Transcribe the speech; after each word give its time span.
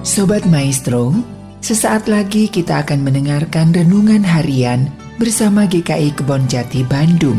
Sobat 0.00 0.48
Maestro, 0.48 1.12
sesaat 1.60 2.08
lagi 2.08 2.48
kita 2.48 2.80
akan 2.80 3.04
mendengarkan 3.04 3.68
renungan 3.68 4.24
harian 4.24 4.88
bersama 5.20 5.68
GKI 5.68 6.16
Kebon 6.16 6.48
Jati 6.48 6.80
Bandung. 6.88 7.36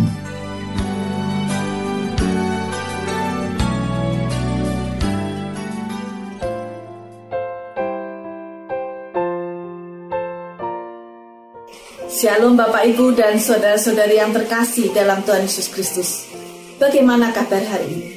Shalom 12.14 12.54
Bapak 12.54 12.86
Ibu 12.94 13.18
dan 13.18 13.42
saudara-saudari 13.42 14.22
yang 14.22 14.38
terkasih 14.38 14.94
dalam 14.94 15.26
Tuhan 15.26 15.50
Yesus 15.50 15.66
Kristus. 15.74 16.30
Bagaimana 16.78 17.34
kabar 17.34 17.66
hari 17.66 17.90
ini? 17.90 18.10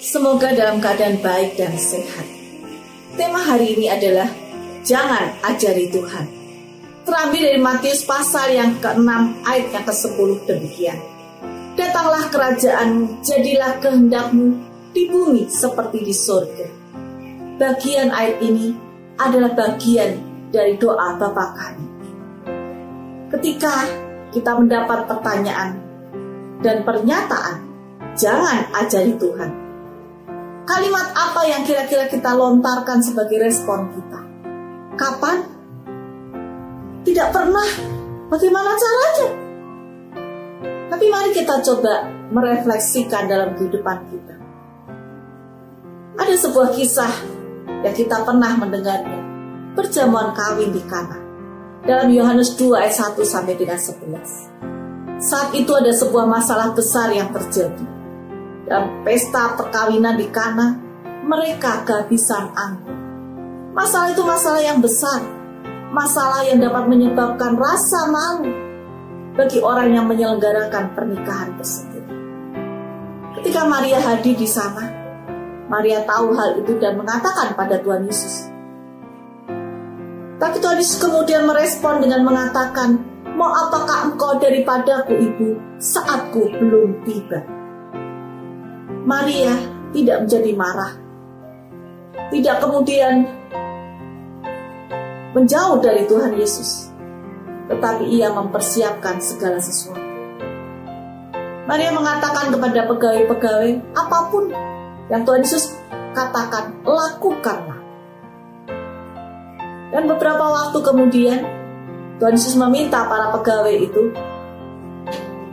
Semoga 0.00 0.56
dalam 0.56 0.80
keadaan 0.80 1.20
baik 1.20 1.60
dan 1.60 1.76
sehat. 1.76 2.33
Tema 3.14 3.40
hari 3.40 3.78
ini 3.78 3.86
adalah 3.90 4.28
Jangan 4.84 5.40
ajari 5.40 5.88
Tuhan. 5.88 6.26
Terambil 7.08 7.40
dari 7.40 7.60
Matius 7.60 8.04
pasal 8.04 8.52
yang 8.52 8.76
ke-6 8.84 9.08
ayat 9.48 9.66
yang 9.72 9.84
ke-10 9.88 10.28
demikian. 10.44 10.98
Datanglah 11.72 12.28
kerajaan, 12.28 13.20
jadilah 13.24 13.80
kehendakmu 13.80 14.60
di 14.92 15.08
bumi 15.08 15.48
seperti 15.48 16.04
di 16.04 16.12
surga. 16.12 16.68
Bagian 17.56 18.12
ayat 18.12 18.44
ini 18.44 18.76
adalah 19.16 19.56
bagian 19.56 20.20
dari 20.52 20.76
doa 20.76 21.16
Bapa 21.16 21.46
kami 21.56 21.94
ketika 23.34 23.90
kita 24.30 24.54
mendapat 24.54 25.10
pertanyaan 25.10 25.74
dan 26.62 26.86
pernyataan, 26.86 27.66
jangan 28.14 28.70
ajari 28.72 29.12
Tuhan. 29.18 29.63
Kalimat 30.64 31.12
apa 31.12 31.44
yang 31.44 31.60
kira-kira 31.68 32.08
kita 32.08 32.32
lontarkan 32.32 33.04
sebagai 33.04 33.36
respon 33.36 33.92
kita? 33.92 34.20
Kapan? 34.96 35.44
Tidak 37.04 37.28
pernah. 37.28 37.68
Bagaimana 38.32 38.72
caranya? 38.72 39.28
Tapi 40.88 41.04
mari 41.12 41.36
kita 41.36 41.60
coba 41.60 42.08
merefleksikan 42.32 43.28
dalam 43.28 43.52
kehidupan 43.52 44.08
kita. 44.08 44.34
Ada 46.16 46.32
sebuah 46.32 46.72
kisah 46.72 47.12
yang 47.84 47.92
kita 47.92 48.24
pernah 48.24 48.56
mendengarnya. 48.56 49.20
Perjamuan 49.76 50.32
kawin 50.32 50.72
di 50.72 50.80
Kana 50.88 51.20
dalam 51.84 52.08
Yohanes 52.08 52.56
2 52.56 52.72
ayat 52.80 52.96
1 53.12 53.20
sampai 53.20 53.52
dengan 53.60 53.76
11. 53.76 55.20
Saat 55.20 55.52
itu 55.52 55.72
ada 55.76 55.92
sebuah 55.92 56.24
masalah 56.24 56.72
besar 56.72 57.12
yang 57.12 57.28
terjadi. 57.28 58.03
Dalam 58.64 59.04
pesta 59.04 59.52
perkawinan 59.60 60.16
di 60.16 60.28
Kana, 60.32 60.72
mereka 61.24 61.84
kehabisan 61.84 62.52
anggur. 62.56 62.96
Masalah 63.76 64.08
itu 64.08 64.22
masalah 64.24 64.62
yang 64.64 64.80
besar, 64.80 65.20
masalah 65.92 66.40
yang 66.48 66.62
dapat 66.64 66.88
menyebabkan 66.88 67.58
rasa 67.60 68.08
malu 68.08 68.48
bagi 69.36 69.58
orang 69.60 69.92
yang 69.92 70.06
menyelenggarakan 70.08 70.94
pernikahan 70.96 71.52
tersebut. 71.60 72.04
Ketika 73.36 73.66
Maria 73.68 74.00
hadir 74.00 74.32
di 74.32 74.48
sana, 74.48 74.88
Maria 75.68 76.06
tahu 76.06 76.32
hal 76.32 76.64
itu 76.64 76.78
dan 76.78 76.96
mengatakan 76.96 77.52
pada 77.58 77.82
Tuhan 77.82 78.06
Yesus, 78.06 78.48
tapi 80.38 80.60
Tuhan 80.60 80.78
Yesus 80.78 81.02
kemudian 81.02 81.44
merespon 81.44 82.00
dengan 82.04 82.24
mengatakan, 82.24 83.00
Mau 83.34 83.50
apakah 83.50 84.14
engkau 84.14 84.38
daripadaku 84.38 85.18
ibu 85.18 85.58
saatku 85.82 86.54
belum 86.54 87.02
tiba? 87.02 87.63
Maria 89.04 89.52
tidak 89.92 90.24
menjadi 90.24 90.50
marah. 90.56 90.92
Tidak 92.32 92.56
kemudian 92.56 93.28
menjauh 95.36 95.76
dari 95.84 96.08
Tuhan 96.08 96.40
Yesus. 96.40 96.88
Tetapi 97.68 98.08
ia 98.08 98.32
mempersiapkan 98.32 99.20
segala 99.20 99.60
sesuatu. 99.60 100.00
Maria 101.64 101.92
mengatakan 101.92 102.52
kepada 102.52 102.80
pegawai-pegawai, 102.88 103.72
apa 103.96 104.18
pun 104.28 104.52
yang 105.08 105.24
Tuhan 105.24 105.44
Yesus 105.44 105.76
katakan, 106.16 106.76
lakukanlah. 106.84 107.80
Dan 109.92 110.04
beberapa 110.08 110.44
waktu 110.44 110.80
kemudian, 110.80 111.40
Tuhan 112.20 112.36
Yesus 112.36 112.56
meminta 112.56 113.04
para 113.04 113.32
pegawai 113.36 113.76
itu 113.80 114.12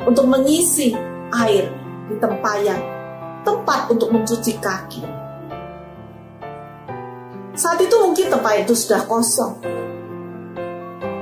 untuk 0.04 0.28
mengisi 0.28 0.92
air 1.32 1.72
di 2.12 2.16
tempayan, 2.20 2.80
tempat 3.42 3.90
untuk 3.90 4.10
mencuci 4.14 4.58
kaki. 4.62 5.04
Saat 7.58 7.84
itu 7.84 7.96
mungkin 8.00 8.32
tempat 8.32 8.64
itu 8.64 8.74
sudah 8.74 9.04
kosong. 9.06 9.60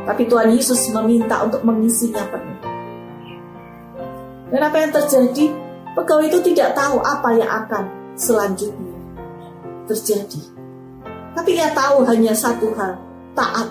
Tapi 0.05 0.23
Tuhan 0.25 0.53
Yesus 0.53 0.89
meminta 0.93 1.41
untuk 1.45 1.61
mengisinya 1.65 2.25
penuh. 2.29 2.59
Dan 4.49 4.61
apa 4.65 4.77
yang 4.81 4.91
terjadi? 4.93 5.45
Pegawai 5.93 6.29
itu 6.29 6.39
tidak 6.53 6.77
tahu 6.77 7.01
apa 7.01 7.29
yang 7.37 7.49
akan 7.49 7.83
selanjutnya 8.17 8.97
terjadi. 9.89 10.41
Tapi 11.33 11.57
ia 11.57 11.73
tahu 11.73 12.05
hanya 12.05 12.33
satu 12.33 12.73
hal, 12.77 12.97
taat. 13.33 13.69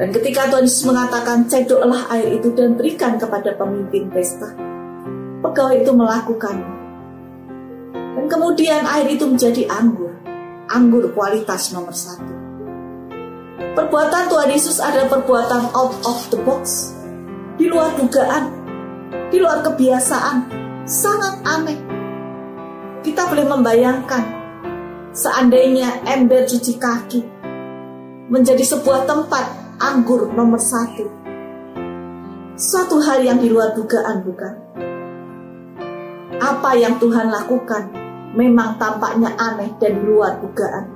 Dan 0.00 0.08
ketika 0.16 0.48
Tuhan 0.48 0.64
Yesus 0.64 0.88
mengatakan 0.88 1.44
cedoklah 1.44 2.08
air 2.16 2.40
itu 2.40 2.48
dan 2.56 2.72
berikan 2.72 3.20
kepada 3.20 3.52
pemimpin 3.60 4.08
pesta, 4.08 4.48
pegawai 5.40 5.80
itu 5.80 5.92
melakukannya. 5.92 6.72
Dan 7.90 8.26
kemudian 8.28 8.84
air 8.84 9.08
itu 9.08 9.24
menjadi 9.24 9.66
anggur, 9.72 10.12
anggur 10.68 11.08
kualitas 11.16 11.72
nomor 11.72 11.96
satu. 11.96 12.36
Perbuatan 13.70 14.28
Tuhan 14.28 14.50
Yesus 14.50 14.82
adalah 14.82 15.08
perbuatan 15.08 15.72
out 15.72 15.94
of 16.04 16.18
the 16.32 16.38
box, 16.44 16.92
di 17.56 17.70
luar 17.70 17.96
dugaan, 17.96 18.52
di 19.30 19.40
luar 19.40 19.64
kebiasaan, 19.64 20.36
sangat 20.84 21.40
aneh. 21.46 21.78
Kita 23.00 23.30
boleh 23.30 23.46
membayangkan 23.48 24.24
seandainya 25.16 26.04
ember 26.04 26.44
cuci 26.44 26.76
kaki 26.76 27.20
menjadi 28.28 28.62
sebuah 28.62 29.08
tempat 29.08 29.44
anggur 29.80 30.28
nomor 30.34 30.60
satu. 30.60 31.08
Suatu 32.60 33.00
hal 33.00 33.24
yang 33.24 33.40
di 33.40 33.48
luar 33.48 33.72
dugaan, 33.72 34.20
bukan? 34.20 34.54
Apa 36.40 36.72
yang 36.72 36.96
Tuhan 36.96 37.28
lakukan 37.28 37.92
memang 38.32 38.80
tampaknya 38.80 39.36
aneh 39.36 39.76
dan 39.76 40.00
luar 40.00 40.40
dugaan. 40.40 40.88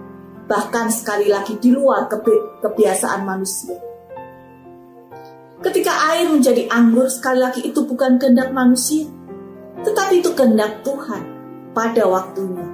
Bahkan 0.48 0.86
sekali 0.88 1.28
lagi 1.28 1.60
di 1.60 1.72
luar 1.72 2.08
kebi 2.08 2.64
kebiasaan 2.64 3.28
manusia. 3.28 3.76
Ketika 5.60 5.92
air 6.12 6.28
menjadi 6.28 6.68
anggur, 6.68 7.08
sekali 7.08 7.40
lagi 7.40 7.64
itu 7.64 7.80
bukan 7.88 8.20
kehendak 8.20 8.52
manusia, 8.52 9.08
tetapi 9.80 10.20
itu 10.20 10.32
kehendak 10.36 10.84
Tuhan 10.84 11.24
pada 11.72 12.04
waktunya 12.04 12.68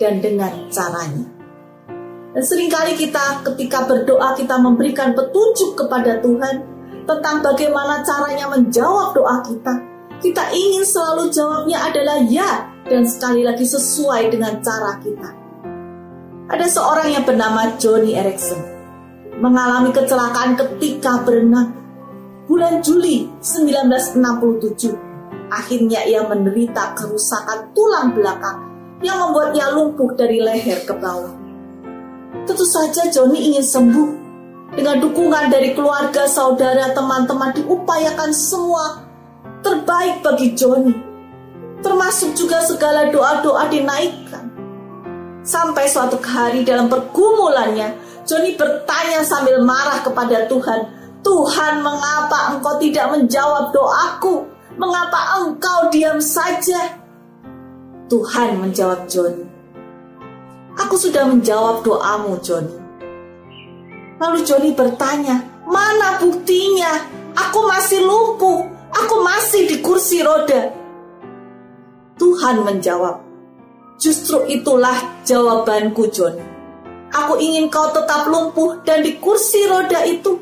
dan 0.00 0.24
dengan 0.24 0.52
caranya. 0.72 1.28
Dan 2.32 2.44
sering 2.44 2.68
kali 2.68 2.96
kita 2.96 3.40
ketika 3.40 3.88
berdoa 3.88 4.36
kita 4.36 4.60
memberikan 4.60 5.16
petunjuk 5.16 5.76
kepada 5.76 6.20
Tuhan 6.20 6.60
tentang 7.08 7.40
bagaimana 7.40 8.04
caranya 8.04 8.52
menjawab 8.52 9.16
doa 9.16 9.40
kita. 9.40 9.95
Kita 10.16 10.48
ingin 10.48 10.80
selalu 10.80 11.28
jawabnya 11.28 11.92
adalah 11.92 12.16
ya 12.24 12.64
dan 12.88 13.04
sekali 13.04 13.44
lagi 13.44 13.68
sesuai 13.68 14.32
dengan 14.32 14.56
cara 14.64 14.96
kita. 15.04 15.30
Ada 16.46 16.66
seorang 16.72 17.08
yang 17.12 17.24
bernama 17.28 17.76
Johnny 17.76 18.16
Erickson 18.16 18.56
mengalami 19.36 19.92
kecelakaan 19.92 20.56
ketika 20.56 21.20
berenang 21.20 21.76
bulan 22.48 22.80
Juli 22.80 23.28
1967. 23.44 24.96
Akhirnya 25.52 26.08
ia 26.08 26.24
menderita 26.24 26.96
kerusakan 26.96 27.76
tulang 27.76 28.16
belakang 28.16 28.64
yang 29.04 29.20
membuatnya 29.20 29.68
lumpuh 29.76 30.16
dari 30.16 30.40
leher 30.40 30.80
ke 30.88 30.96
bawah. 30.96 31.36
Tentu 32.48 32.64
saja 32.64 33.04
Joni 33.12 33.52
ingin 33.52 33.62
sembuh. 33.62 34.10
Dengan 34.66 34.98
dukungan 34.98 35.46
dari 35.46 35.78
keluarga, 35.78 36.26
saudara, 36.26 36.90
teman-teman 36.90 37.54
diupayakan 37.54 38.34
semua 38.34 39.05
terbaik 39.86 40.18
bagi 40.18 40.50
Joni. 40.58 40.94
Termasuk 41.78 42.34
juga 42.34 42.58
segala 42.66 43.06
doa-doa 43.06 43.70
dinaikkan. 43.70 44.50
Sampai 45.46 45.86
suatu 45.86 46.18
hari 46.18 46.66
dalam 46.66 46.90
pergumulannya, 46.90 47.94
Joni 48.26 48.58
bertanya 48.58 49.22
sambil 49.22 49.62
marah 49.62 50.02
kepada 50.02 50.50
Tuhan, 50.50 50.90
Tuhan 51.22 51.86
mengapa 51.86 52.58
engkau 52.58 52.82
tidak 52.82 53.14
menjawab 53.14 53.70
doaku? 53.70 54.50
Mengapa 54.74 55.38
engkau 55.38 55.86
diam 55.94 56.18
saja? 56.18 56.98
Tuhan 58.10 58.58
menjawab 58.58 59.06
Joni, 59.06 59.46
Aku 60.82 60.98
sudah 60.98 61.30
menjawab 61.30 61.86
doamu, 61.86 62.34
Joni. 62.42 62.74
Lalu 64.18 64.42
Joni 64.42 64.74
bertanya, 64.74 65.46
mana 65.62 66.18
buktinya? 66.18 67.06
Aku 67.38 67.70
masih 67.70 68.02
lumpuh, 68.02 68.65
aku 69.06 69.22
masih 69.22 69.70
di 69.70 69.78
kursi 69.78 70.18
roda. 70.26 70.74
Tuhan 72.18 72.66
menjawab, 72.66 73.22
justru 74.02 74.42
itulah 74.50 75.22
jawabanku, 75.22 76.10
Joni. 76.10 76.42
Aku 77.14 77.38
ingin 77.38 77.70
kau 77.70 77.94
tetap 77.94 78.26
lumpuh 78.26 78.82
dan 78.82 79.06
di 79.06 79.14
kursi 79.22 79.62
roda 79.70 80.02
itu. 80.02 80.34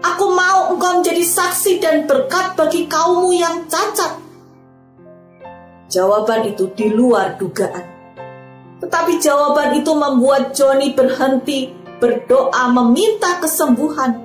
Aku 0.00 0.32
mau 0.32 0.72
engkau 0.72 1.04
menjadi 1.04 1.20
saksi 1.20 1.76
dan 1.76 2.08
berkat 2.08 2.56
bagi 2.56 2.88
kaummu 2.88 3.36
yang 3.36 3.68
cacat. 3.68 4.24
Jawaban 5.92 6.48
itu 6.48 6.72
di 6.72 6.88
luar 6.88 7.36
dugaan. 7.36 7.84
Tetapi 8.80 9.20
jawaban 9.20 9.76
itu 9.76 9.92
membuat 9.92 10.56
Joni 10.56 10.96
berhenti 10.96 11.68
berdoa 12.00 12.72
meminta 12.72 13.36
kesembuhan. 13.36 14.24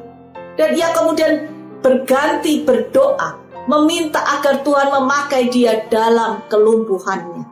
Dan 0.55 0.69
ia 0.77 0.93
kemudian 0.93 1.49
berganti 1.81 2.61
berdoa 2.61 3.40
meminta 3.69 4.21
agar 4.21 4.65
Tuhan 4.65 4.89
memakai 4.89 5.49
dia 5.53 5.85
dalam 5.89 6.45
kelumpuhannya. 6.49 7.45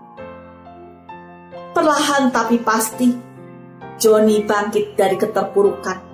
Perlahan 1.76 2.34
tapi 2.34 2.58
pasti, 2.62 3.14
Joni 4.00 4.42
bangkit 4.48 4.98
dari 4.98 5.20
keterpurukan. 5.20 6.08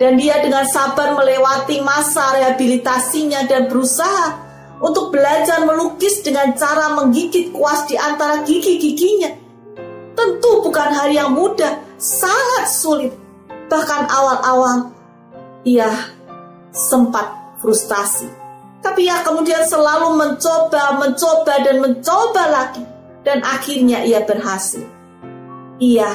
Dan 0.00 0.16
dia 0.16 0.40
dengan 0.40 0.64
sabar 0.64 1.12
melewati 1.12 1.84
masa 1.84 2.32
rehabilitasinya 2.32 3.44
dan 3.44 3.68
berusaha 3.68 4.50
untuk 4.80 5.12
belajar 5.12 5.60
melukis 5.68 6.24
dengan 6.24 6.56
cara 6.56 6.96
menggigit 6.96 7.52
kuas 7.52 7.84
di 7.84 8.00
antara 8.00 8.40
gigi-giginya. 8.40 9.28
Tentu 10.16 10.64
bukan 10.64 10.90
hari 10.96 11.20
yang 11.20 11.36
mudah, 11.36 11.84
sangat 12.00 12.64
sulit. 12.72 13.12
Bahkan 13.68 14.02
awal-awal 14.08 14.88
ia 15.68 15.92
sempat 16.72 17.60
frustasi. 17.60 18.49
Tapi 18.80 19.04
ia 19.04 19.20
kemudian 19.20 19.60
selalu 19.68 20.16
mencoba, 20.16 20.96
mencoba, 20.96 21.54
dan 21.60 21.84
mencoba 21.84 22.44
lagi. 22.48 22.84
Dan 23.20 23.44
akhirnya 23.44 24.00
ia 24.00 24.24
berhasil. 24.24 24.84
Ia 25.76 26.08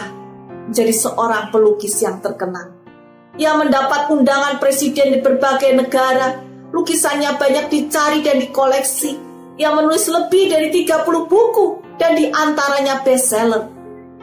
menjadi 0.66 0.94
seorang 0.94 1.54
pelukis 1.54 2.02
yang 2.02 2.18
terkenal. 2.26 2.74
Ia 3.38 3.54
mendapat 3.54 4.10
undangan 4.10 4.58
presiden 4.58 5.14
di 5.14 5.20
berbagai 5.22 5.78
negara. 5.78 6.42
Lukisannya 6.74 7.38
banyak 7.38 7.70
dicari 7.70 8.26
dan 8.26 8.42
dikoleksi. 8.42 9.14
Ia 9.62 9.72
menulis 9.72 10.10
lebih 10.10 10.50
dari 10.50 10.74
30 10.74 11.06
buku 11.30 11.66
dan 12.02 12.18
di 12.18 12.28
antaranya 12.34 13.06
bestseller. 13.06 13.72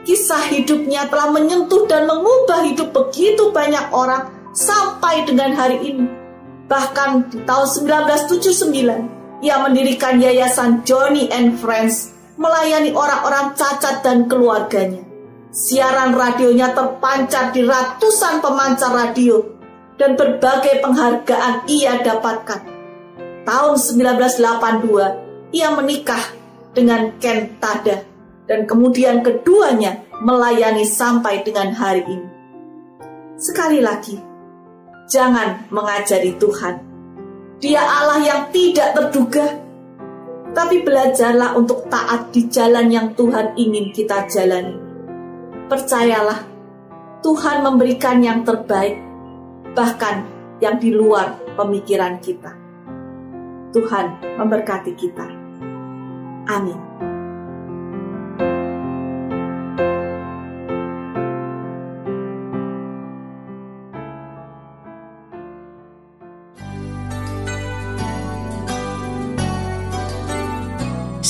Kisah 0.02 0.50
hidupnya 0.50 1.06
telah 1.06 1.30
menyentuh 1.30 1.86
dan 1.86 2.10
mengubah 2.10 2.66
hidup 2.66 2.90
begitu 2.90 3.54
banyak 3.54 3.94
orang 3.94 4.34
sampai 4.50 5.22
dengan 5.22 5.54
hari 5.54 5.78
ini. 5.94 6.21
Bahkan 6.72 7.28
di 7.28 7.44
tahun 7.44 7.68
1979, 8.00 9.44
ia 9.44 9.60
mendirikan 9.60 10.16
yayasan 10.16 10.80
Johnny 10.88 11.28
and 11.28 11.60
Friends 11.60 12.16
melayani 12.40 12.96
orang-orang 12.96 13.52
cacat 13.52 14.00
dan 14.00 14.24
keluarganya. 14.24 15.04
Siaran 15.52 16.16
radionya 16.16 16.72
terpancar 16.72 17.52
di 17.52 17.60
ratusan 17.60 18.40
pemancar 18.40 18.88
radio 18.88 19.44
dan 20.00 20.16
berbagai 20.16 20.80
penghargaan 20.80 21.68
ia 21.68 22.00
dapatkan. 22.00 22.64
Tahun 23.44 23.74
1982, 23.76 25.52
ia 25.52 25.68
menikah 25.76 26.24
dengan 26.72 27.12
Ken 27.20 27.52
Tada 27.60 28.00
dan 28.48 28.64
kemudian 28.64 29.20
keduanya 29.20 30.00
melayani 30.24 30.88
sampai 30.88 31.44
dengan 31.44 31.76
hari 31.76 32.00
ini. 32.08 32.28
Sekali 33.36 33.84
lagi, 33.84 34.31
jangan 35.12 35.68
mengajari 35.68 36.32
Tuhan. 36.40 36.80
Dia 37.60 37.84
Allah 37.84 38.24
yang 38.24 38.42
tidak 38.48 38.96
terduga, 38.96 39.60
tapi 40.56 40.80
belajarlah 40.80 41.52
untuk 41.52 41.84
taat 41.92 42.32
di 42.32 42.48
jalan 42.48 42.88
yang 42.88 43.12
Tuhan 43.12 43.52
ingin 43.54 43.92
kita 43.92 44.24
jalani. 44.26 44.74
Percayalah, 45.68 46.48
Tuhan 47.20 47.60
memberikan 47.60 48.24
yang 48.24 48.40
terbaik, 48.42 48.96
bahkan 49.76 50.24
yang 50.64 50.80
di 50.80 50.90
luar 50.90 51.36
pemikiran 51.54 52.18
kita. 52.18 52.56
Tuhan 53.76 54.36
memberkati 54.40 54.92
kita. 54.96 55.26
Amin. 56.50 56.91